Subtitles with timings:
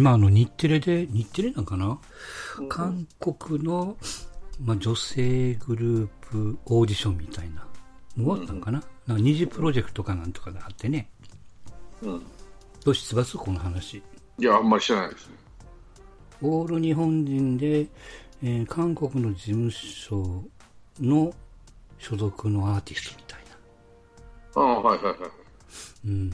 [0.00, 1.98] 今あの日テレで、日テレなんかな、
[2.70, 3.98] 韓国の、
[4.58, 7.66] まあ、女性グループオーディションみたいな、
[8.16, 11.10] 終わったんかな、なんか二次プロジェクトかなんとかがあってね。
[12.00, 12.22] うん。
[12.82, 13.36] どうしつばす？
[13.36, 14.02] この話。
[14.38, 15.34] いや、あんまり知らないですね。
[16.40, 17.80] オール日本人で、
[18.42, 20.42] えー韓国の事務所
[20.98, 21.30] の
[21.98, 23.40] 所属のアーティストみたい
[24.54, 24.62] な。
[24.62, 25.30] ああ、はいはいはい。
[26.06, 26.32] うん。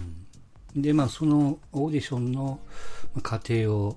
[0.77, 2.61] で、まあ、そのオーディションの
[3.17, 3.97] まあ過程を、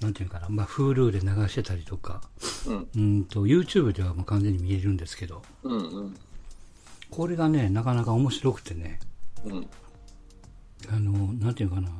[0.00, 2.22] なんていうかな、まあ、Hulu で流してたりとか、
[2.66, 2.88] うん。
[2.96, 6.16] うんと、YouTube ではもう完全に見れるんですけど、うんうん。
[7.10, 9.00] これがね、なかなか面白くてね、
[9.44, 9.66] うん。
[10.88, 11.90] あの、なんていうかな、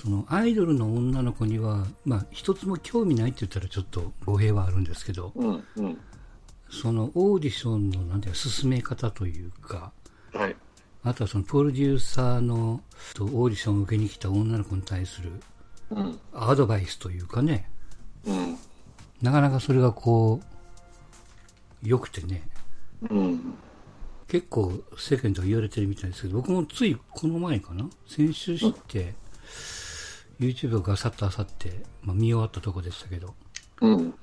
[0.00, 5.64] そのアイドルの女の子には、まあ、一つも興味ないって言ったらちょっと語弊はあるんですけど、うん。
[5.76, 5.98] うん。
[6.70, 9.92] そのオーディションの、なんていうか、進め方というか、
[10.32, 10.56] はい。
[11.04, 12.80] あとはそのプロデューサーの
[13.12, 15.32] とオーディションを受けに来た女の子に対する
[15.90, 16.18] うん。
[16.32, 17.68] アドバイスというかね、
[18.26, 18.58] うん。
[19.22, 22.42] なかなかそれがこう、良くてね、
[23.10, 23.54] うん。
[24.28, 29.14] 結構世間では言われてるみたいですけど、僕もついこの前かな先週知って、
[30.40, 33.34] YouTube をガサッとあさって、まあ、見終わったとこでしたけど、
[33.80, 34.14] うん。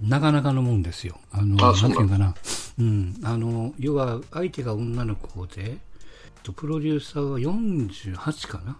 [0.00, 1.20] なかなかのもんですよ。
[1.30, 2.34] あの、あなんていうかな。
[2.78, 3.14] うん。
[3.22, 5.78] あの、要は相手が女の子で、
[6.42, 8.76] とプロデューサーは48かな？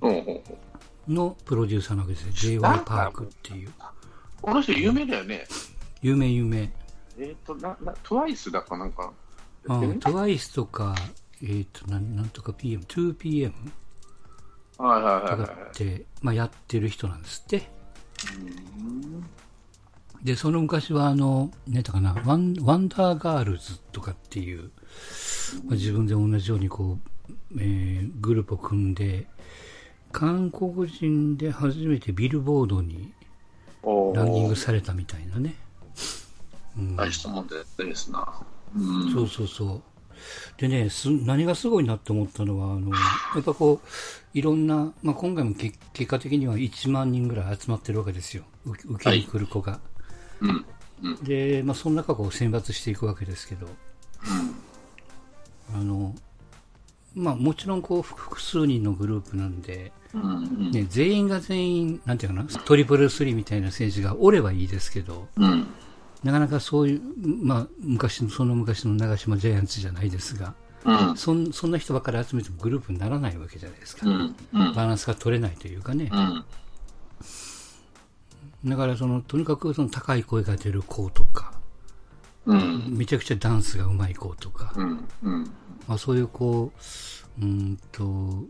[0.00, 0.58] ほうほうほ
[1.06, 1.12] う。
[1.12, 2.32] のプロデューサーなわけですよ。
[2.32, 3.72] j なん y かパークっていう。
[4.42, 5.46] この人有名だよね。
[6.02, 6.70] 有名有名。
[7.18, 9.12] えっ、と、な、な、トワイスだかなんか。
[9.68, 10.94] あやってる TWICE とか、
[11.42, 13.52] えっ、と、なんなんとか PM、2PM
[14.78, 17.68] はいはいはいとはいかって、まあ、やってる人なんですって。
[20.22, 24.70] で、その昔は、あの、ねだかな、ワン Wonder Girls とかっていう、
[25.64, 26.98] まあ、自分で同じようにこ
[27.30, 29.26] う、えーグループを組んで、
[30.12, 33.12] 韓国人で初めてビルボードに
[33.82, 34.56] おランクイン。
[34.56, 35.54] されたみたいなね。
[36.76, 38.26] うん大したもんでですな。
[38.74, 38.78] う
[39.08, 39.12] ん。
[39.12, 39.82] そうそうそう。
[40.56, 43.88] でね、す何がすごいなって思ったのは、あの、やっぱこう、
[44.38, 48.44] いろんな、まあ、今回もけ結果的には1万人ぐらい集まってるわけですよ。
[48.64, 49.80] う受けに来る子が。
[50.40, 50.66] うん。
[51.22, 53.68] で、まあ、その中を選抜していくわけですけど、
[55.74, 56.14] あの、
[57.14, 60.22] まあ、もちろんこう、複複数人のグループなんで、うん。
[60.22, 60.70] うん。
[60.70, 65.66] ね、全員が全員、なんていうかな、トリプルスリーみたいな選手がおればいいですけど、うん。
[66.24, 67.02] なかなかそういう、
[67.42, 71.16] まあ、昔の、その昔の長島ジャイアンツじゃないですが、うん。
[71.16, 74.08] そんそんな人ばっかり集めてもグループにならないわけじゃないですか。
[74.08, 74.36] うん。
[74.52, 74.74] うん。
[74.74, 76.10] バランスが取れないというかね。
[78.64, 78.70] うん。
[78.70, 81.52] だからその、とにかくその高い声が出る子とか、
[82.46, 82.96] うん。
[82.96, 85.08] めちゃくちゃダンスが上手い子とか、うん。
[85.22, 85.44] うん。
[85.86, 86.72] まあ、そういうこ
[87.40, 88.44] う、んと、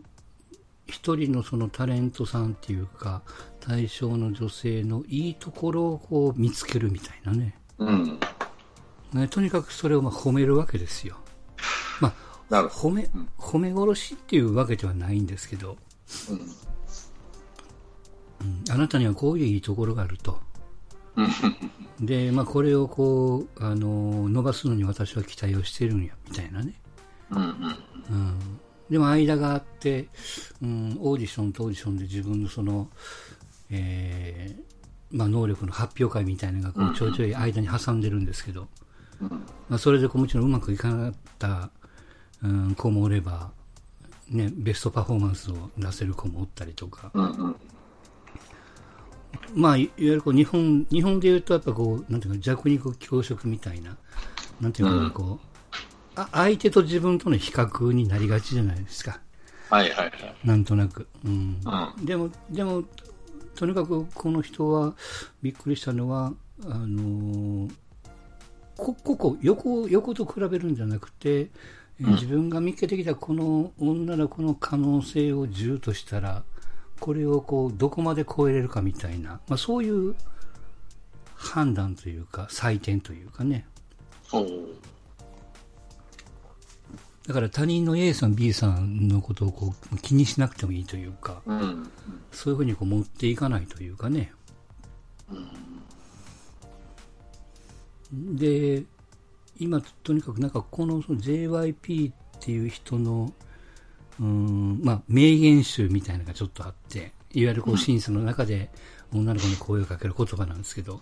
[0.87, 3.21] 一人のそのタレントさんっていうか、
[3.59, 7.55] 対象の女性のいいところをこう見つけるみたいなね。
[7.77, 8.19] うん。
[9.13, 11.17] ねとにかくそれをまあ褒めるわけですよ。
[11.99, 12.13] ま
[12.49, 15.77] あ、褒め、褒め殺しっていうわけではないんですけど、
[18.69, 20.39] あなたにはこういういいところがあると。
[21.99, 26.73] で、まあ、これをこう、あの、伸ばすのに私は期待をしてるんや、みたいなね。
[27.31, 28.39] うん。
[28.89, 30.07] でも間があって、
[30.61, 32.89] うん、オーディションとオーディションで自分のその、
[33.69, 34.69] えー
[35.11, 38.67] まあ、能力の発表会みたいなのがこうちょいちょい間に挟んでるんですけど、
[39.69, 41.69] まあ、それでこうもちろんうまくいかなかった、
[42.43, 43.51] うん、子もおれば、
[44.29, 47.11] ね、ベストパフォーマンスを出せる子もおったりとか。
[49.53, 53.97] まあ、いいわゆるこう日本、日本で言うとやっぱこう、なんていうか弱肉強食みたいな、
[54.61, 55.49] なんていうかな、こう、
[56.15, 59.19] あ相手と自分との比較になりがちじゃないですか。
[59.69, 60.35] はいはいはい。
[60.43, 61.07] なんとなく。
[61.23, 61.59] うん。
[61.65, 62.83] うでも、でも、
[63.55, 64.95] とにかくこの人は
[65.41, 66.33] びっくりしたのは、
[66.65, 67.71] あのー
[68.77, 71.29] こ、ここ、横、横と比べるんじゃなくて、
[71.99, 76.43] えー自分が見つけてきたこの女の子の可能性を10としたら、
[76.99, 80.15] これをこう、どこまで超えれるかみたいな、まあそういう
[81.35, 83.65] 判断というか、採点というかね。
[84.31, 84.75] おー
[87.29, 91.87] だから他人の A さん、B さんのことをこう気にしなくてもいいというか、うん。
[92.31, 94.33] そういうふうにこう持っていかないというかね。
[98.11, 98.83] で、
[99.59, 103.31] 今とにかくなんかこの JYP っていう人の、
[104.19, 108.69] うーん、まあ名言集みたいなのがちょっとあって、いわゆるこう審査の中で
[109.13, 111.01] 女の子に声をかける言葉なんですけど、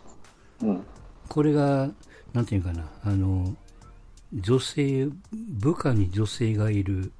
[0.61, 0.83] うん。
[1.27, 1.89] これが、
[2.33, 3.55] なんていうかな、あの、
[4.33, 7.11] 女性、部下に女性がいる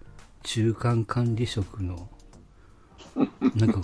[0.44, 2.10] 中間管理職の、
[3.56, 3.82] なんか、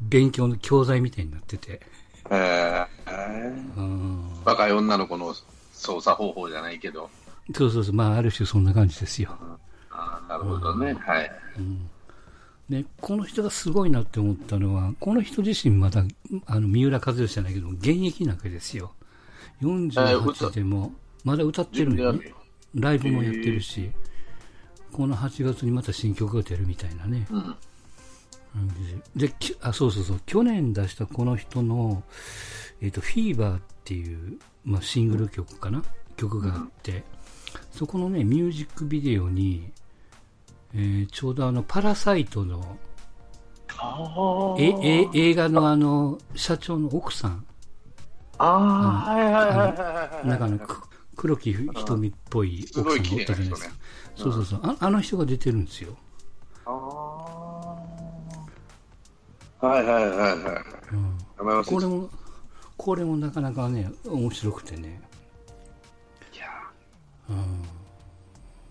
[0.00, 1.80] 勉強の教材みたいになってて。
[2.30, 4.44] えー、うん。
[4.44, 5.34] 若い女の子の
[5.72, 7.10] 操作方法じゃないけど。
[7.54, 9.30] そうそうそう、まあ、ある種そんな感じですよ。
[9.40, 9.58] あ
[9.92, 10.94] あ、なるほどね。
[10.94, 11.30] はい。
[12.68, 16.04] で、この人がすごいなって思ったのは、この人自身まだ、
[16.46, 18.92] あの、三浦和義じゃないけど、現役なわけですよ。
[19.60, 20.92] 48でも、
[21.24, 22.32] まだ歌ってるんだよね。
[22.74, 23.90] ライブもやってるし、
[24.92, 27.26] この8月にまた新曲が出るみたいなね。
[27.30, 27.56] うん。
[29.16, 32.02] で、きあ、そうそうそう、去年出したこの人の、
[32.80, 35.82] えっ、と、フィーバーっていう、まあ、シングル曲かな？
[36.16, 37.04] 曲があって、
[37.72, 39.70] そこのね、ミュージックビデオに、
[40.74, 42.78] えーちょうどあの、パラサイトの、
[43.78, 47.44] あえ、え、映画のあの、社長の奥さん、
[48.38, 50.26] ああ、はいはいはい。
[50.28, 53.74] なんかあの、く黒木瞳っぽい奥さんがおったじゃないですか。
[54.16, 55.96] そうそうそうあ、あの人が出てるんですよ。
[56.66, 56.70] あ
[59.60, 59.66] あ。
[59.66, 60.94] はいはいはいはい。
[60.94, 60.96] う
[61.60, 62.08] んこれも、
[62.76, 65.00] これもなかなかね、面白くてね。
[66.34, 66.46] いや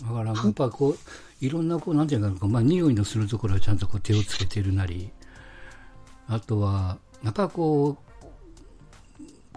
[0.02, 0.98] だから、やっぱこう、
[1.46, 5.12] いろんな、こう、なんていうのかな、まあ、匂いのするところはちゃんとこう手をつけてるなり、
[6.28, 8.12] あとは、やっぱこう、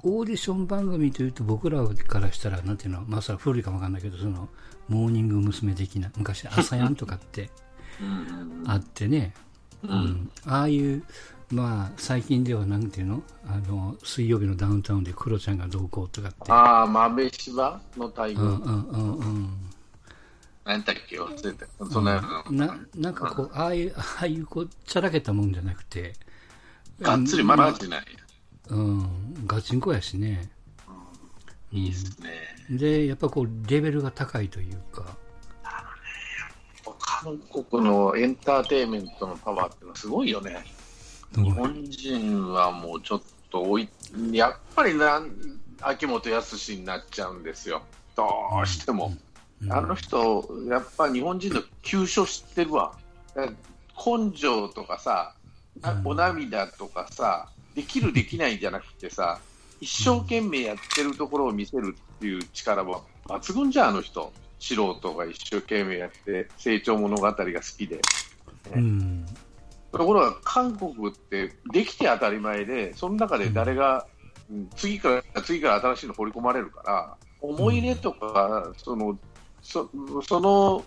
[0.06, 4.48] オーディション番組というと僕らからしたら、なんていうの、まあ、それは古いかもわかんないけど、その、
[4.88, 5.74] モーニング娘。
[5.74, 7.50] 的な、昔、朝やんとかって
[8.00, 9.34] うんあってね、
[9.82, 9.86] う。
[9.86, 11.02] うんん、ああいう、
[11.50, 13.22] まあ、最近ではなんていうの？
[13.46, 18.46] あの、水曜日のダウンタウンでクロちゃんがどうこうとかって、ああ、豆柴の大うん群。
[18.46, 19.48] うんうんうん。
[20.64, 21.66] 何だっけ忘れて。
[21.90, 22.66] そんなやつの。
[22.66, 26.14] ななんかこう、ああいう、ああいうこう、ちゃらけたもんじゃなくて、
[27.00, 28.04] がっつりマナージない。
[28.70, 30.50] うん、ガチンコやしね。
[31.70, 32.30] いいっすね。
[32.70, 35.04] で、やっぱこう、レベルが高いというか、
[36.98, 40.64] 韓国のエンターテインメントのパワーってのはすごいよね。
[41.34, 43.88] 日本人はもうちょっと置い、
[44.32, 45.32] やっぱりなん
[45.80, 47.82] 秋元康になっちゃうんですよ。
[48.16, 48.26] ど
[48.62, 49.14] うしても。
[49.70, 52.92] あの人、やっぱ日本人の急所知ってるわ。
[53.36, 55.34] 根性とかさ、
[56.04, 59.40] お涙とかさ、できるできないじゃなくてさ、
[59.80, 64.32] 一生懸命やってるところを見せるっていう力は抜群じゃん、あの人。
[64.58, 67.42] 素人が一生懸命やって、成長物語が好
[67.76, 68.00] きで。
[68.74, 69.26] うん、
[69.92, 74.14] ところが韓国ってできて当たり前で、その中で誰が、うん
[74.76, 79.18] 次から次から新しいの掘り込まれるから、思い入れとか、その
[79.64, 79.90] そ
[80.22, 80.84] その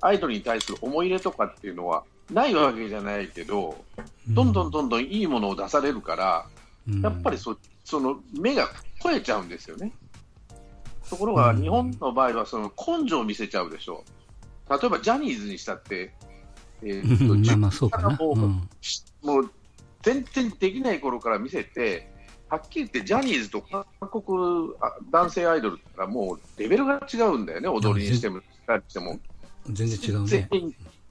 [0.00, 3.82] アイドルに対する思い入れとかっていうのはないわけじゃないけど、
[4.28, 6.46] どんどんどんどんいいものを出されるから、
[6.86, 8.68] うん、やっぱりそその目が
[9.02, 9.92] 超えちゃうんですよね。
[11.08, 14.04] ところがうん日本の場合はその根性を見せちゃうでしょ
[14.68, 14.70] う。
[14.70, 16.12] 例えばジャニーズにしたって、
[16.82, 18.10] えーとうん、まあまあそうかな。
[18.10, 18.68] もううん
[19.22, 19.50] もう
[20.02, 22.07] 全然できない頃から見せて、
[22.50, 29.18] はっきり言ってジャニーズと韓国あ男性アイドルってもうレベルが違うんだよね、踊りにしても、しても、
[29.70, 30.48] 全然違うね。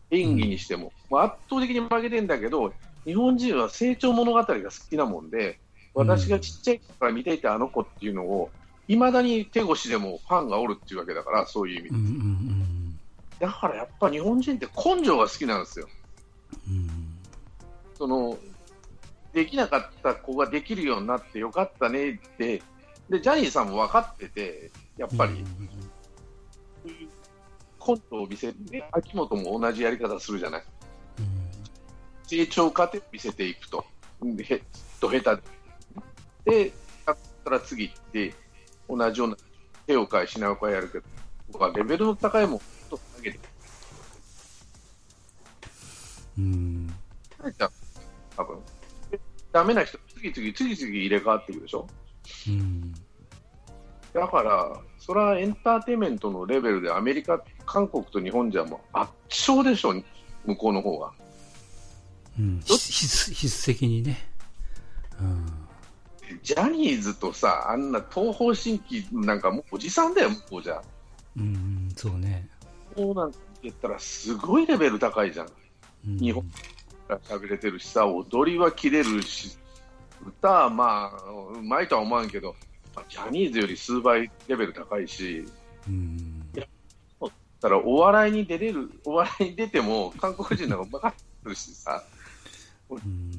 [0.10, 2.74] 演技にしても、もう圧倒的に負けてんだけど、
[3.06, 5.60] 日本人は成長物語が好きなもんで、
[5.94, 8.50] 私がちっちゃい頃から見ていたあの子っていうのを、
[8.88, 13.00] いまだに手越しでもファンがおるっていうわけだから、そういう意味うんうん。
[13.40, 15.88] だからやっぱ日本人って根性が好きなんですよ。
[16.68, 16.90] うん。
[17.98, 18.38] その
[19.38, 22.64] できなかった子ができるようになってよかったねって、
[23.08, 25.46] でジャニーさんも分かってて、やっぱり。
[27.78, 30.64] コントを見せる、ね、秋元も同じやり方するじゃない、
[32.24, 33.86] 成長過程を見せていくと、
[34.24, 34.64] でへ
[35.00, 35.44] と下手
[36.66, 36.74] で、
[37.06, 38.34] だったら次行って、
[38.90, 39.38] 同じような
[39.86, 41.06] 手を変え、品を変えやるけど、
[41.52, 43.40] 僕はレベルの高いものを投げて。
[46.40, 46.92] うん。
[48.36, 48.58] 多分。
[48.58, 48.77] で
[49.52, 51.88] ダメな人、次々、次々入れ替わっていくでしょ？
[52.48, 52.94] うん
[54.14, 59.94] だから、それはエンターテインメントのレベルでアメリカ、韓国と日本じゃもう圧勝でしょ、
[60.46, 61.12] 向こうの方が。
[62.40, 64.18] うん必必必的にね。
[65.20, 65.46] うん
[66.44, 70.82] ジャニーズとさ、あんな東方神起なんかもうおじさんだよ、向こうじゃ。
[71.38, 72.50] うん、そうね。
[72.96, 75.48] こうなんて言ったらすごいレベル高いじゃん。
[76.08, 76.44] うん日本
[77.16, 79.58] 喋れてるしさ、踊りは切れるし、
[80.26, 82.56] 歌はまあ、うまいとは思わんけど、
[83.10, 85.46] ジャニーズより数倍レベル高いし、
[85.88, 86.52] うん。
[86.54, 92.04] だからお笑いに出れる、お笑いに出ても韓国人なんかバカってるしさ、
[92.90, 93.32] うん。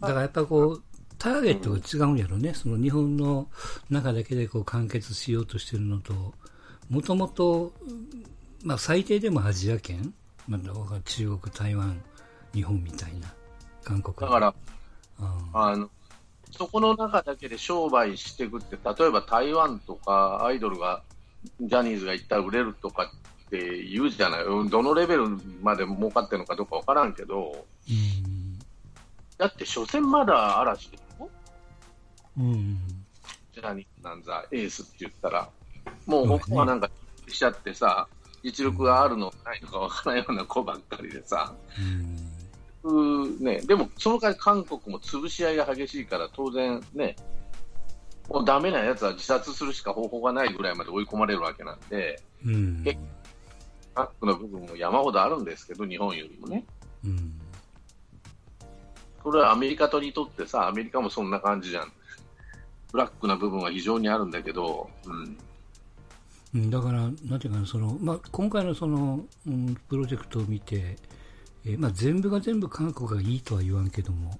[0.00, 0.82] だからやっぱこう、
[1.18, 2.52] ターゲットが違うんやろね。
[2.54, 3.48] その日本の
[3.88, 6.34] 中だけでこう完結しようとしてるのと、
[6.90, 7.72] もともと、
[8.64, 10.12] まあ最低でもアジア圏
[10.48, 12.00] まあ、中国、台湾、
[12.56, 13.34] 日本みたいな、
[13.84, 14.16] 韓国。
[14.16, 14.54] だから、
[15.52, 15.90] あの、
[16.50, 21.02] そこの中だけで商売していくって、例えば台湾とかアイドルが、
[21.60, 23.12] ジャニーズが行ったら売れるとか
[23.46, 25.28] って言うじゃない、どのレベル
[25.60, 28.58] まで儲かってるのかどうか分からんけど、うん、
[29.36, 31.28] だって、所詮まだ嵐でしょ、
[32.38, 32.78] うん、
[33.52, 35.50] ジャニーズなんざエースって言ったら、
[36.06, 36.88] もう他はなんか
[37.28, 38.08] しちゃってさ、
[38.42, 41.52] 実力があるのないのか分からないような子ばっかりでさ。
[41.78, 42.15] うん
[43.40, 47.16] ね、でもその代わり韓国も潰し合いが激しいから、当然ね、
[48.28, 52.84] もうダメなやつは自殺するしか方法がないぐらいまで追い込まれるわけなんで、うん、
[53.94, 56.64] バックの部分も山ほどあるんですけど、日本よりもね。
[57.04, 57.40] うん、
[59.22, 61.92] これはアメリカとにとってさ、アメリカもそんな感じじゃん。
[62.92, 64.88] ブラックな部分は非常にあるんだけど、
[66.52, 70.96] うん、だから、なんていうかな、そのまあ、今回のその、うん、プロジェクトを見て、
[71.66, 74.38] えー、まあ、全部が全部韓国がいいとは言わんけども、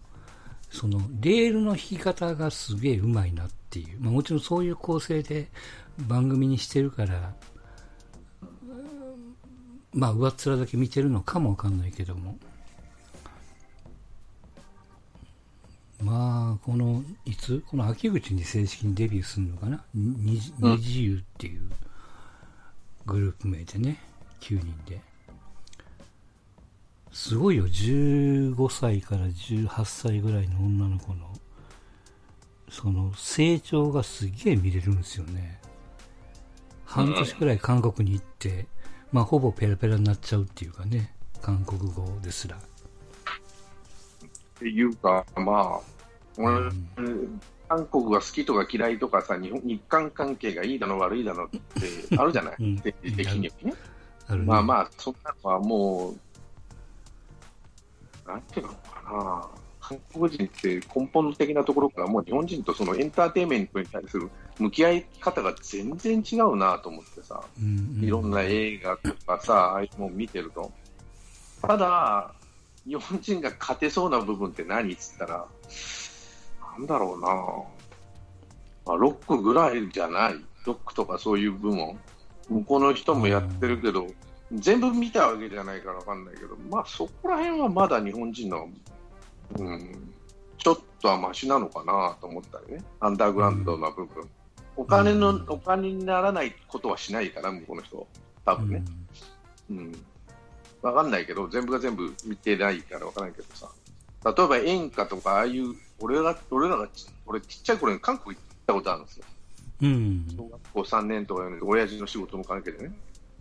[0.71, 5.49] そのレールの引き方がすげえうまいなっていう、まあ、もちろんそういう構成で
[5.99, 7.35] 番組にしてるから、
[9.93, 12.39] まあ、上っ面だけ見てるのかもわかんないけども。
[16.03, 17.65] まあ、この、いつ？
[17.67, 19.83] この秋口に正式にデビューするのかな？
[19.95, 20.39] 二
[20.79, 21.63] 次優っていう
[23.07, 23.99] グループ名でね、
[24.41, 25.01] 9人で。
[27.17, 31.33] すごいよ、15歳から18歳ぐらいの女の子の、
[32.69, 35.59] その成長がすげえ見れるんですよね。
[36.85, 38.67] 半年くらい韓国に行って、
[39.13, 42.57] まあほぼペラペラになっちゃうっていうかね、韓国語ですら。
[42.57, 42.61] っ
[44.59, 45.81] ていうか、ま
[46.37, 51.59] あ、うん、韓国が好きとか嫌いとかさ、日本日韓関係がいいだの悪いだのって
[52.19, 53.51] あるじゃない、うん、的にね。
[53.63, 53.75] ね
[54.45, 56.26] まあまあ、そんなのはもう、
[58.27, 58.79] なんていうのか
[59.13, 59.49] な、
[59.81, 67.97] 韓国人って根本的なところから、もう日本人とそのエンターテインメントに対する向き合い方が全然違うなと思ってさ、うん。
[67.99, 70.73] うん、いろんな映画とかさ、ああいうのを見てると。
[71.63, 72.35] ただ、
[72.87, 75.47] 日本人が勝てそうな部分って何っつったら、
[76.79, 77.29] なんだろうな、
[78.87, 81.99] まあ、ロックぐらいじゃない、ロックとかそういう部門、
[82.49, 84.07] 向こうの人もやってるけど、
[84.53, 88.69] 全部見たわけじゃないからわかんないけど、まあそこら辺はまだ日本人の、
[89.59, 90.13] うん、
[90.59, 94.29] ちょっとはましなのかなと思ったりね、アンダーグラウンドな部分。
[94.77, 98.07] お金の、お金にならないことはしないから、向こうの人、
[98.45, 98.85] 多分ね。
[99.71, 99.93] うん。
[100.83, 103.69] わかんないけど、全部が全部見てないからわからないけどさ。
[104.25, 106.89] 例えば演歌とか、ああいう、俺ら、俺らが、
[107.27, 109.25] 俺ちっちゃい頃に韓国行ったことあるんですよ。
[109.83, 110.27] うん。
[110.37, 112.95] 小学校3年とか4年で、親父の仕事の関係でね。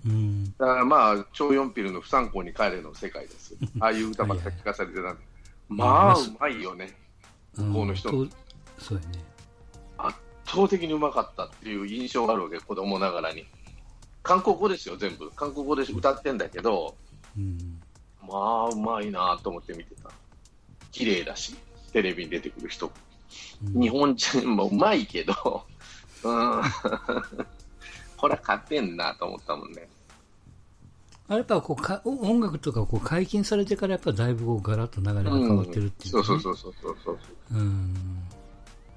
[0.06, 3.56] うん、だからまあ、超四ピルの不参考に帰れの世界です。
[3.80, 5.22] ああいう歌ばっか聞かされてたんで。
[5.68, 6.96] まあ、うまいよね。
[7.56, 8.32] 向こうの人、うん、
[8.78, 9.24] そうやね。
[9.98, 13.48] 圧倒的にうまかったっていう印象があるわけ、子供ながらに。
[14.22, 15.32] 韓国語ですよ、全部。
[15.32, 16.96] 韓国語で歌ってんだけど、
[17.36, 17.82] うん、
[18.22, 20.12] まあ、うまいなと思って見てた。
[20.92, 21.56] 綺麗だし、
[21.94, 22.92] テレビに出てくる人。
[23.64, 25.66] うん、日本人もうまいけど、
[26.24, 26.62] うん。
[28.18, 29.88] これ勝てんなと思ったもんね。
[31.28, 37.18] あれやっぱこうか音楽とかこう解禁されてからやっぱだいぶこうガラッと流れが変わってるっていう、ねうん、そうそうそうそうそう
[37.54, 37.58] う。
[37.58, 37.94] ん。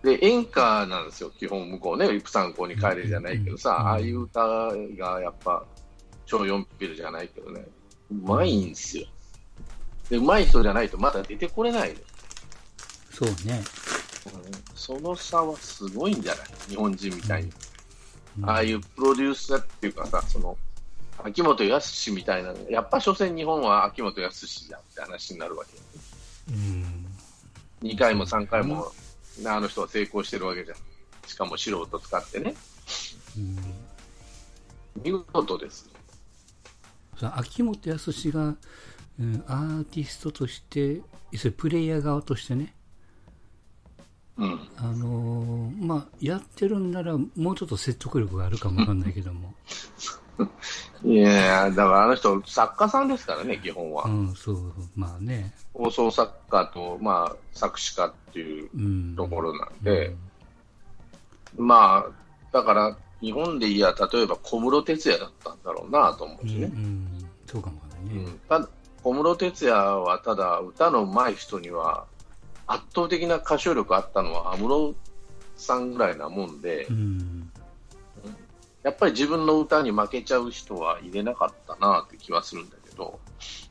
[0.03, 5.65] で、演歌なんですよ、基本向こうね、プサンコに帰れじゃないけどさ、うん、ああいう歌がやっぱ、
[6.27, 7.65] 超4ピルじゃないけどね、
[8.11, 9.07] うまいんですよ。
[10.11, 11.97] で、うまい人じゃないとまだ出てこれない
[13.11, 13.61] そうね、
[14.27, 14.53] うん。
[14.75, 17.53] その差はすごいんじゃない日本人みたいに。
[18.43, 20.57] ああいうプロデューサーっていうかさ、その、
[21.25, 26.53] 秋元康みたいな、やっぱ所詮日本は秋元康じゃんって話になるわけ。
[26.53, 27.07] うん。
[27.83, 28.93] 2回も3回も、
[29.45, 30.77] あの人は成功してるわけじゃん。
[31.27, 32.55] しかも素人使ってね。
[33.37, 35.03] うん。
[35.03, 35.91] 見事です。
[37.21, 38.57] 秋元康が、
[39.21, 41.03] うん、アーティストとして、
[41.57, 42.75] プレイヤー側としてね、
[44.37, 49.53] うん、あのー、まあ、やってるんなら、もうちょっと説得力があるかもわかんないけども。
[51.05, 54.05] いやだからあの人、作家さんですからね、基本は。
[54.05, 55.53] うん、そう、まあね。
[55.75, 60.19] 放送作家と、まあ、作詞家っていうところなんで、うん
[61.59, 62.11] うん、まあ、
[62.53, 66.67] だから、日本でいや、例えば小室哲哉だったんだろうなと思うしね。
[66.67, 67.81] うん、うん、そうかもね。
[68.13, 68.69] うん、ただ、
[69.03, 72.07] 小室哲哉はただ、歌の上手い人には、
[72.67, 74.95] 圧倒的な歌唱力あったのは安室
[75.57, 77.38] さんぐらいなもんで、うん、
[78.89, 83.69] やっぱり自分の歌に負けちゃう人は入れなかったなって気はするんだけど、人。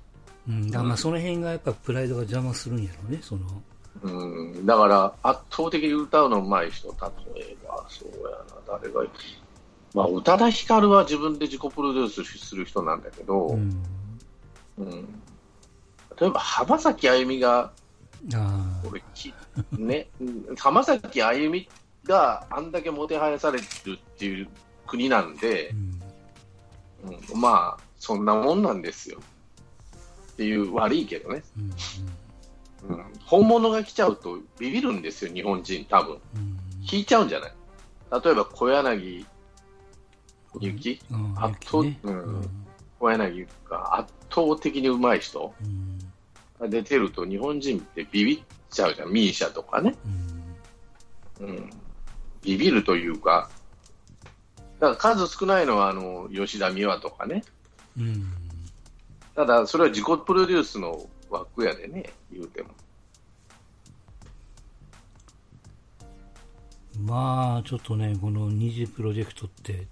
[0.47, 3.41] うん、だからまあその辺がやっぱプライドが邪魔するんやろうね、その。
[4.03, 9.03] うん、だから圧倒的に歌うの上手い人、例えば、そうやな、誰が
[9.95, 13.69] まあ、宇多田ヒカルは自分で自己プロデュースする人なんだけど、ううん
[14.77, 15.21] ん。
[16.21, 17.71] 例えば浜崎あゆみが、あ
[18.35, 18.87] あ。
[18.87, 19.33] 俺き
[19.71, 21.67] ね、うん浜崎あゆみ
[22.03, 24.47] があんだけもてはやされてるっていう
[24.87, 25.69] 国なんで
[27.03, 27.33] う、ん。
[27.33, 29.19] うん、まあ、そんなもんなんですよ。
[30.33, 31.43] っていう悪いけどね。
[31.57, 31.71] うん。
[32.89, 36.57] うん、本物が来ちゃうとビビるんですよ、日本人、多分うん。
[36.89, 37.53] 引いちゃうんじゃない？
[38.23, 39.25] 例えば小柳
[40.61, 41.33] ゆき、うん。
[41.37, 41.99] あ雪ね。
[42.03, 42.49] とうんうん。
[42.99, 45.99] 小柳が圧倒的に上手い人うん。
[46.59, 48.39] が出てると日本人ってビビっ
[48.69, 49.95] ちゃうじゃん、ミーシャとかね。
[51.39, 51.47] うん。
[51.47, 51.69] うん、
[52.43, 53.49] ビビるというか、
[54.79, 57.43] だから数少ないのはあの吉田美和とかね。
[57.97, 58.33] うん。
[59.35, 62.69] ただ、それは自己プロデュースの枠やでね、言うても。
[66.99, 69.87] まあ、ちょっとね、この二次プロジェクトって、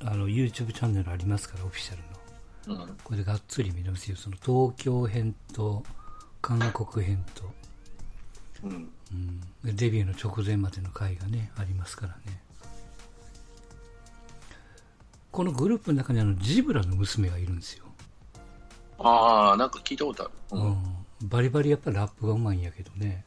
[0.00, 2.08] あの、YouTube チャンネルありますから、オフィシャルの。
[2.08, 4.16] うんこれでがっつり見れますよ。
[4.16, 5.84] その東京編と
[6.42, 7.44] 韓国編と、
[8.64, 12.40] うんうん、でデビューの直前までの回がね、ありますからね。
[15.36, 17.84] このグループの中にあのジブラの娘がいるんですよ。
[18.98, 20.32] ああ、なんか聞いたことある。
[20.52, 23.22] ううんん、バリバリやっぱラップがうまいんやけどね。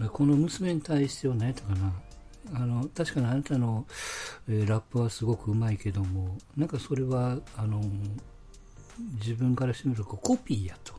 [0.00, 0.08] うん。
[0.08, 1.92] この娘に対しては何やったかな。
[2.52, 3.86] あの、確かにあなたの、
[4.48, 7.80] えーラップはすごくうまいけども、なんかそれは、あの、
[9.20, 10.94] 自分からしてみるとコピーやと。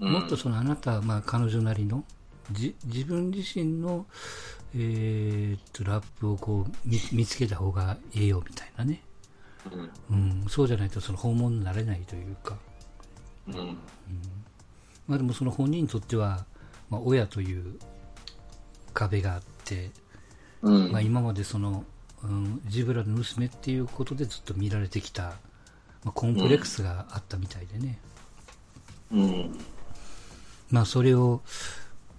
[0.00, 2.02] うんもっとそのあなた、まあ彼女なりの、
[2.50, 4.06] じ自分自身の、
[4.74, 9.02] えーっと、ラップをこう見見つけた方がええよみたいなね。
[10.10, 10.42] うん。
[10.42, 12.56] うん、そうじゃないとその訪問になれないというか、
[13.48, 13.78] うん。
[15.06, 16.44] まあでもその本人にとっては、
[16.88, 17.78] まあ親という
[18.94, 19.90] 壁があって、
[20.62, 20.92] うん。
[20.92, 21.84] まあ今までその、
[22.24, 25.22] うん、ジブラの娘っていうことでずっと見られてきた、
[26.04, 27.98] まあ、コンプレックスがあったみたいでね。
[29.12, 29.58] うん。
[30.70, 31.42] まあそれを、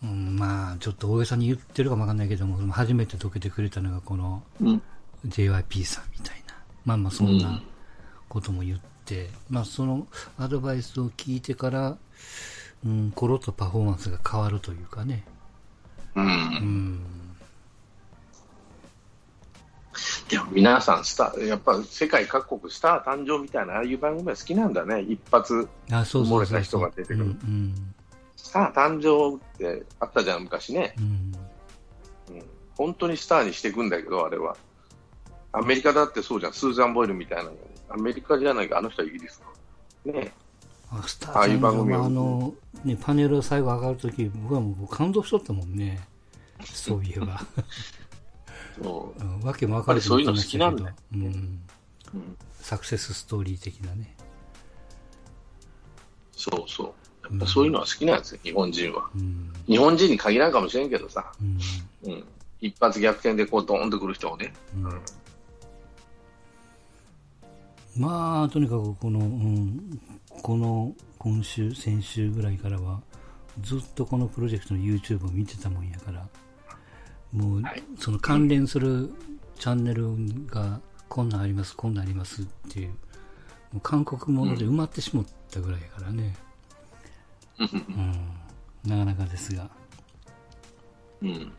[0.04, 4.82] うん、まあちょっと大げさに言ってるかもわかんないけども、初めて解けてくれたのがこのうん
[5.26, 6.56] JYP さんみたいな。
[6.86, 7.62] まあまあそんな
[8.28, 11.98] ことも言って、まあそのアドバイスを聞いてから、
[12.86, 15.24] うん、コロッとパフォーマンスが変わるというかね。
[16.16, 17.00] うんうん。
[20.28, 26.50] でも皆さんスター、やっぱ世界各国スター誕生みたいな、ああいう番組は好きなんだね、一発、あ、そうそうそうそう。
[26.50, 28.03] 漏れた人が出てくるうん、ス
[28.54, 31.06] ター誕生ってあったじゃん、昔ね、うん。
[32.30, 32.40] うん。
[32.40, 32.46] うん、
[32.78, 34.56] 本当にスターにしていくんだけど、あれは。
[35.52, 37.52] アメリカだってそうじゃん、スーザン・ボイルみたいなの、
[37.90, 39.46] アメリカじゃないか、あの人はイギリスか。
[40.06, 40.34] ね
[40.92, 46.08] あスタああいう番組あ、あの、ね、パネル最後上がるとき、僕はもう感動しとったもんね。
[46.66, 47.42] そういえば。
[48.82, 51.24] そううん、わけも分かれてやっぱりそういうの好きなんだようん。
[51.26, 51.28] う
[52.18, 54.16] ん、サクセスストーリー的なね。
[56.32, 56.94] そうそう。
[57.24, 59.10] やっぱそういうのは好きなんですよ、日本人は。
[59.16, 59.54] うん。
[59.68, 62.12] 日本人に限らんかもしれんけどさ、うん。
[62.12, 62.24] うん、
[62.62, 64.54] 一発逆転でこうドーンとくる人をね。
[64.76, 65.02] うん
[67.96, 70.00] まあ、とにかくこの、うん、
[70.42, 73.00] この今週、先週ぐらいからは、
[73.62, 76.28] ずっとこのプロジェクトの YouTube を見てたもんやから、
[77.32, 79.12] もうはい、その関連する
[79.60, 80.08] チャンネル
[80.48, 82.96] が、こんなんあります、こんなんありますっていう、も
[83.76, 86.36] う韓国もので埋まってしまったぐらいやからね、
[87.60, 89.70] うん、なかなかですが。
[91.22, 91.54] うん。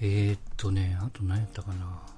[0.00, 2.10] えー、っとね、あと何やったかな。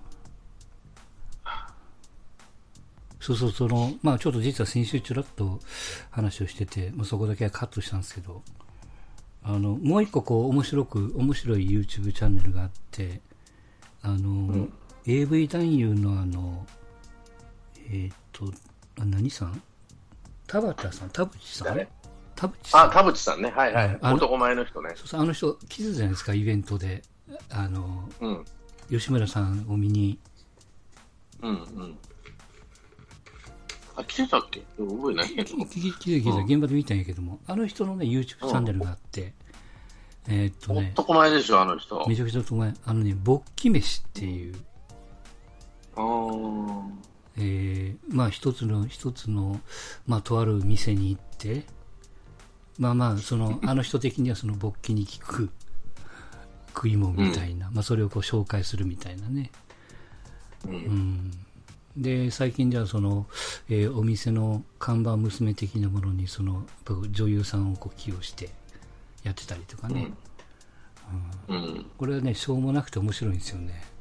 [3.21, 5.61] そうそう、その、まあちょっと実は先週ちょらっと
[6.11, 8.43] 話をしてて、まあ、そこだけはカットしたんですけど、
[9.45, 13.21] あの、もう一個こう、面白く、面白い YouTube チャンネルがあって、
[14.03, 14.69] あの、
[15.07, 16.67] AV 男優のあの、
[17.89, 18.53] えー、っと、
[19.01, 19.63] あ何さん
[20.53, 21.69] 田畑さん田淵さん？
[21.69, 21.89] 誰？
[22.37, 23.51] 田淵さんあ、田淵さんね。
[23.51, 23.99] はいはい。
[24.03, 24.91] あの男前の人ね。
[24.97, 27.03] そうそうあの人、来てたじゃないですか、イベントで。
[27.51, 28.45] あの、うん。
[28.91, 30.19] 吉村さんを見に、
[31.41, 31.99] うんうん。
[33.97, 34.61] あ、来てたっけ？
[34.79, 35.57] 覚えないけど。
[35.65, 39.33] 聞き聞いた聞いたうん現場で見たんやけども、あの人のね、YouTube チャンネルがあって、
[40.29, 42.07] えーっとね、男前でしょ、あの人。
[42.07, 44.55] めちゃくちゃと前、あのね、勃起飯っていう、
[45.97, 46.83] あー
[47.37, 49.61] えーまあ一つの、一つの、
[50.07, 51.65] まあとある店に行って、
[52.79, 55.51] まあまあ、その、 あの人的にはその勃起に効く、
[56.75, 59.51] 食い物みたいな、まあ、それをこう紹介するみたいなね。
[60.67, 60.69] う。
[60.69, 61.33] うんん
[61.95, 63.27] で最近ではその、
[63.69, 66.67] えーお店の看板娘的なものにその
[67.11, 68.51] 女優さんをこう起用して
[69.23, 70.13] やってたりとかね、
[71.49, 71.87] うん。
[71.99, 73.92] これはねしょうもなくて面白いんですよね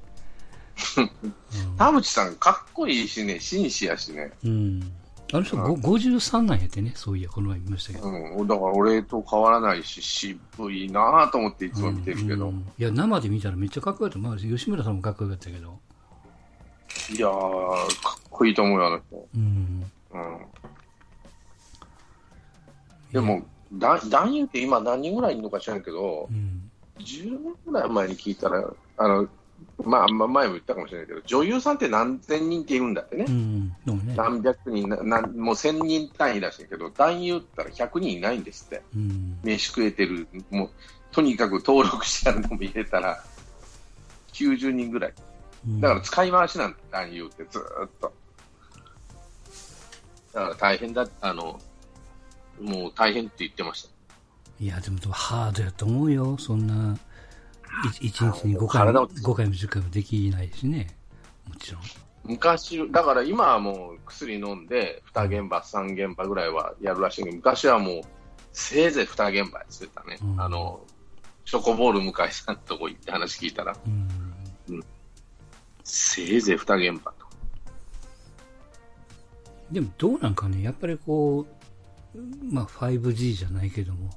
[1.77, 4.31] 田淵さん、かっこいいしね、紳士やしね。
[4.43, 4.91] うん
[5.33, 8.47] あの人ご53なんやってねそういやこの前見ましたけどうん。
[8.47, 10.39] だから俺と変わらないし、渋
[10.73, 12.49] いなぁと思っていつも見てるけど。
[12.49, 15.79] うんいや生で見たらめっちゃかっこよかった、まあ、吉村さんもかっこよかったけど
[17.15, 17.31] いやー、
[18.03, 19.27] かっこいいと思うよ、あの人。
[19.35, 20.37] うんうん。
[23.13, 23.41] でも、
[23.73, 29.27] だ男優って今何人ぐらいいるのか知らんけどう、ん10年ぐらい前に聞いたら、あの、
[29.83, 33.25] まあ、まあ前も言ったかもしれないけど、女優さんって何千人っているんだってね。
[33.27, 38.81] うんね何百人ななん、もう千人単位らしいけど、男優ったら100人いないんですって。
[38.95, 40.69] うん飯食えてる、もう、
[41.11, 43.23] とにかく登録してあるのも入れたら、
[44.33, 45.13] 90人ぐらい。
[45.67, 48.13] うんだから使い回しなんだ、男優ってずーっと。
[50.33, 51.59] だから大変だ、あの、
[52.59, 53.89] もう大変って言ってました。
[54.59, 56.37] いや、でもハードやと思うよ。
[56.37, 56.97] そんな、
[58.01, 60.87] い一日に5回も、体を5回も10回もできないしね。
[61.47, 61.81] もちろん。
[62.23, 68.01] 昔、だから今はもう薬飲んで、2現場、3現場ぐらいはやるらしいけど、昔はもう、
[68.53, 70.17] せいぜい2現場やってたね。
[70.21, 70.81] うんあの、
[71.45, 74.83] チョコボール向井さんとこ行って話聞いたら、うん。
[75.83, 77.25] せいぜい2現場と。
[79.71, 81.47] でもどうなんかね、やっぱりこ
[82.13, 84.11] う、まあ 5G じゃないけども、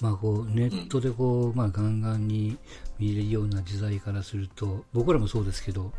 [0.00, 2.56] まあこうネットでこう、まあガンガンに
[2.98, 5.90] 見れるような時代からすると、僕らもそうですけど、ま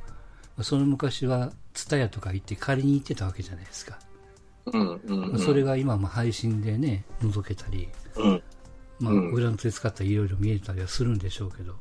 [0.59, 3.99] あその昔はツタヤとか行って借りに行ってたわけじゃないですか。
[4.65, 5.31] うん、うん、うん。
[5.31, 8.43] まあそれが今まあ配信でね、覗けたり、うん、
[8.99, 9.31] まあうん。
[9.31, 11.75] 裏の手使ったりいろいろ見えたりはするんでしょうけど、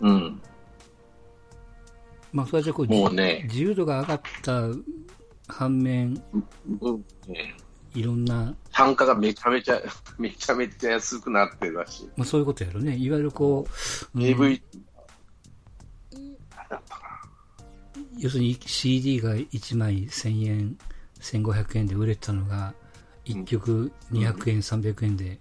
[0.00, 0.40] うん。
[2.32, 3.42] まあそれじゃこう、もうね。
[3.44, 4.62] 自由度が上がった
[5.46, 6.20] 反面、
[6.80, 7.04] うん。
[7.28, 7.54] ね
[7.94, 9.80] いろんな、単価がめちゃめちゃ、
[10.18, 12.10] めちゃめちゃ安くなってるらしい。
[12.16, 12.96] まあそういうことやろね。
[12.96, 13.66] いわゆるこ
[14.14, 14.22] う、うん
[16.70, 17.28] だったか
[18.18, 20.78] 要するに CD が1枚1000円、
[21.20, 22.74] 1500円で売れてたのが、
[23.24, 25.38] 1曲200円、300円で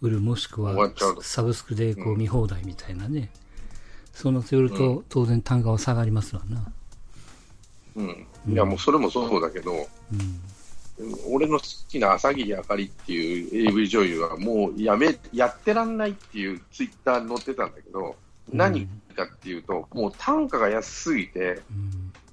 [0.00, 0.90] 売る、もしくは
[1.22, 3.30] サブスクでこううん見放題みたいなね。
[4.12, 6.56] そうなってくると、当然単価は下がりますわな。
[6.56, 6.72] な。
[7.96, 8.26] うん。
[8.48, 9.76] いや、もうそれもそうだけど、う
[10.16, 10.40] ん。
[11.30, 18.14] 俺の好きな朝霧あかりっていう AV 女優はもうやめ、やってらんないっていうツイッターに載ってたんだけど、うん
[18.52, 21.62] 何かっていうと、もう単価が安すぎて、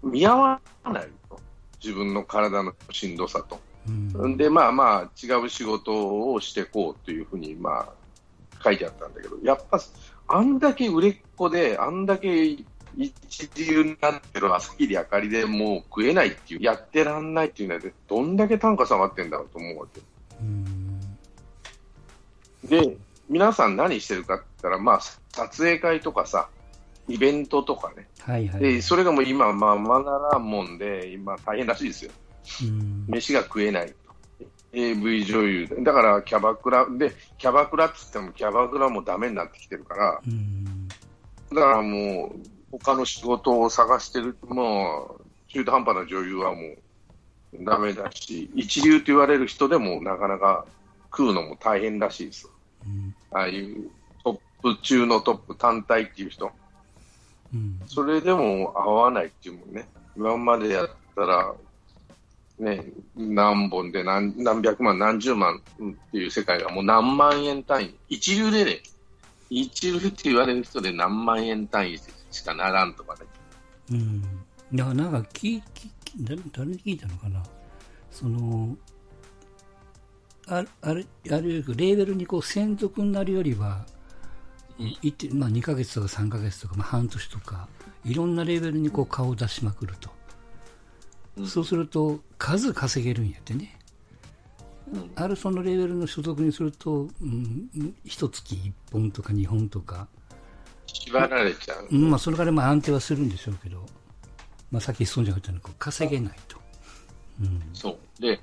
[0.03, 0.11] うん。
[0.11, 1.39] 見合わないと。
[1.83, 3.59] 自分の体のしんどさと。
[3.87, 4.37] うん。
[4.37, 7.93] で、まあまあ、違う仕事をしていこうというふうに、まあ、
[8.63, 9.79] 書いてあったんだけど、やっぱ、
[10.27, 12.57] あんだけ売れっ子で、あんだけ
[12.97, 20.01] 一流になってる朝霧あかりでもう食えないっていう、やってらんないっていうのは、どんだけ単価下がってんだろうと思うわけ。
[20.41, 20.99] うん。
[22.65, 22.97] で、
[23.29, 26.49] 皆さん何してるかって言ったら、まあ、撮影会とかさ、
[27.07, 28.07] イベントとかね。
[28.19, 28.61] はいはい。
[28.61, 32.11] で、それがもう今、まあ、まならんもんで、今大変らしいですよ。
[32.63, 33.05] うん。
[33.07, 33.95] 飯が食えないと。
[34.73, 35.81] AV 女優で。
[35.83, 40.87] だから、キャバクラ、で、キャバクラっつっても、キャバクラもダメになってきてるから、うん。
[40.87, 50.65] だからもう、他の仕事を探してる、もう、中途半端な女優はもう、ダメだし、一流と言われる人でも、なかなか
[51.11, 52.49] 食うのも大変らしいですよ。
[52.85, 53.15] うん。
[53.31, 53.91] ああいう
[54.23, 56.51] トップ中のトップ単体っていう人。
[57.53, 57.79] うん。
[57.85, 59.87] それでも合わないっていうもんね。
[60.17, 61.53] 今までやったら、
[62.59, 67.95] ね、何本で何何百万、何十万っていう世界がもう何万円単位。
[68.09, 68.81] 一流でね、
[69.49, 71.99] 一流って言われる人で何万円単位
[72.33, 73.21] しかならんとかね。
[73.91, 74.21] うん。
[74.73, 75.91] だからなんか聞い、聞い
[76.21, 77.43] 誰誰に聞いたのかな？
[78.11, 78.75] その、
[80.47, 83.85] ある、ある、あるレーベルにこう専属になるよりは、
[85.01, 87.67] いってまあ、2ヶ月とか3ヶ月とか、まあ、半年とか、
[88.03, 90.09] いろんなレーベルにこう顔を出しまくると。
[91.37, 93.79] うんそうすると、数稼げるんやってね。
[94.91, 100.07] うんあるそのレベルの所属にすると、うん、一月1本とか2本とか、
[101.05, 101.87] 縛られちゃう。
[101.91, 103.85] うんまあ、それからまあ安定はするんでしょうけど、
[104.71, 106.57] まあ、さっき孫ちゃんが言ったようにこう稼げないと。
[107.41, 108.21] うんそう。
[108.21, 108.39] で、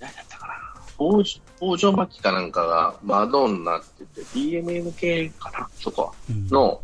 [0.00, 0.54] 何だったかな。
[0.96, 1.22] 北
[1.58, 5.68] 北条巻かなんかがマドンナって言って DMM 系かな？
[5.76, 6.12] そこは。
[6.30, 6.82] うんの、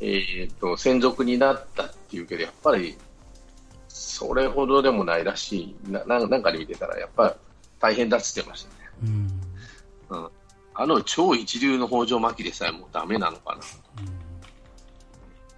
[0.00, 2.96] えっ、と、専属になったっていうけど、やっぱり、
[3.88, 5.76] それほどでもないらしい。
[5.90, 7.34] なななんかで見てたら、やっぱり
[7.78, 8.74] 大変だって言ってましたね。
[9.04, 9.40] うん
[10.08, 10.28] うん。
[10.74, 13.62] あの超一流の北条巻きでさえもうダメなのかな。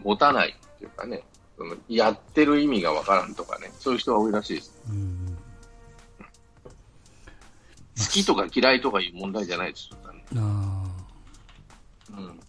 [0.05, 1.23] 持たないっていうかね、
[1.57, 4.75] そのやってる意味がわからんとかね、そういう人が多いらしいです。
[4.89, 5.39] うん。
[7.97, 10.85] 好きとか嫌いとかいう問題じゃないですよ、ねあ
[12.13, 12.19] あ。
[12.19, 12.41] うん。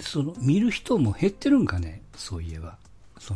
[0.00, 2.76] その、見る人も減ってるんかね、そういえば。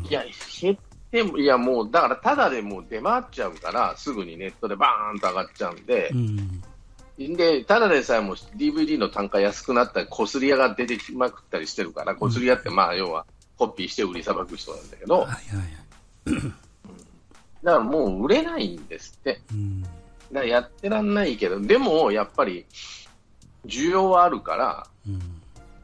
[0.09, 0.25] いや、
[0.61, 0.77] 減っ
[1.11, 6.63] ても、いやもう、だからただでもう出回っちゃうから、すぐにネットでバーンと上がっちゃうんでう、ん。
[7.29, 13.27] で、ただでさえも DVD の単価安くなったり、こすり屋が出てきまくったりしてるから、こすり屋ってまあ、要は
[13.59, 16.53] コピーして売りさばく人なんだけど、はいはいはい。
[17.63, 19.43] だからもう売れないんですって。
[19.53, 19.83] うん。
[19.83, 19.93] だか
[20.33, 22.65] らやってらんないけど、でもやっぱり
[23.67, 25.21] 需要はあるから、うん。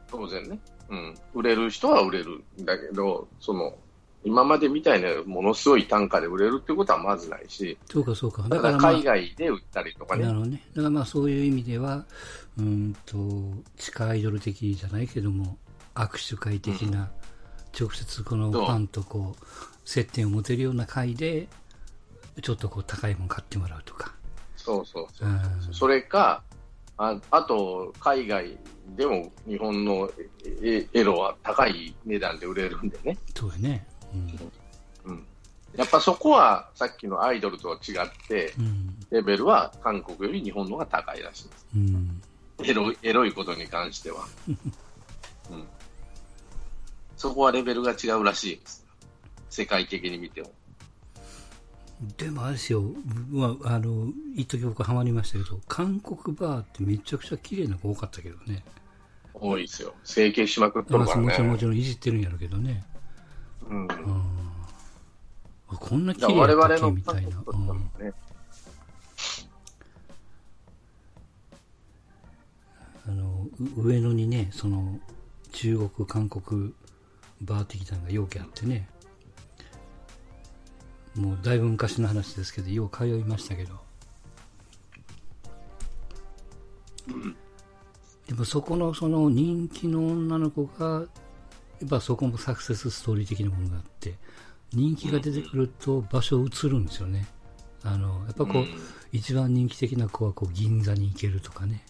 [0.09, 3.77] 当然ね、うん、売れる人は売れるんだけど、その
[4.23, 8.43] 今までみたいなものすごい単価で売れるってことはまずないし、そうかそうか。
[8.43, 10.61] だからら、まあ、海外で売ったりとかね、なるほどね。
[10.73, 12.05] だからまあそういう意味では、
[12.57, 13.15] うーんと、
[13.77, 15.57] 地下アイドル的じゃないけども、
[15.95, 17.11] 握手会的な、
[17.79, 19.45] 直接このファンとこう、
[19.85, 21.47] 接点を持てるような会で、
[22.41, 24.13] ちょっとこう高いもの買ってもらうとか。
[24.55, 25.73] そうそうそうう、ん。
[25.73, 26.43] それか、
[26.97, 28.57] ああと海外
[28.95, 30.09] でも日本の
[30.63, 33.87] エエロは高い値段で売れるんでね、そうやね。
[34.13, 35.25] うん、
[35.75, 38.65] やっぱそこはさっきのアイドルとは違って、うん。
[38.65, 38.97] うん。
[39.11, 41.67] レベルは韓国より日本の方が高いらしいです。
[41.75, 42.21] うん。
[42.63, 44.57] エロいエロいことに関しては、 うん、
[47.15, 48.85] そこはレベルが違うらしいです。
[49.49, 50.51] 世界的に見ても。
[52.17, 52.83] でもあれですよ、
[53.31, 58.63] まあ、あの、一時僕ハマりましたけど、韓国バーってめちゃくちゃ綺麗な子多かったけどね。
[59.33, 59.93] 多いですよ。
[60.03, 61.59] 整形しまくっとまあ、るからもちろんもね。
[61.59, 62.83] ちろんいじってるんやろうけどね。
[63.69, 63.87] うん、
[65.75, 67.43] こんな綺麗だったっけ我々のみたいな。
[73.07, 74.99] あの、上野にね、その、
[75.51, 76.73] 中国、韓国
[77.41, 78.89] バー的なのが容器あってね。
[81.15, 83.79] もうだいぶ昔の話ですけど、よう通いましたけど。
[88.27, 91.05] でもそこのその人気の女の子が、
[91.85, 94.15] っぱそこもサクセスストーリー的なものがあって、
[94.73, 97.27] 人気が出てくると場所移るんですよね。
[97.83, 98.67] あの、やっぱこう、うん
[99.13, 101.85] 一番人気的な子はこう銀座に行けるとかね。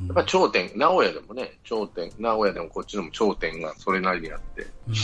[0.00, 4.94] うんやっぱ頂点、名古屋でもね、頂点、名古屋でもこっちでも頂点がそれなりにあって、うん。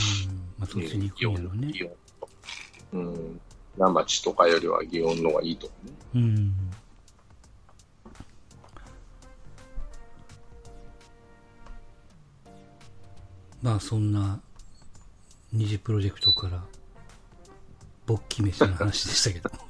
[0.57, 1.67] まあ、そっちに行くんやろうね。
[1.67, 2.29] 祇園と。
[2.93, 3.41] うん。
[3.77, 5.93] 名町とかよりは祇園の方がいいと思うね。
[6.15, 6.53] うん。
[13.61, 14.39] まあそんな
[15.51, 16.63] 二次プロジェクトから
[18.05, 19.68] 勃起飯の話でしたけど。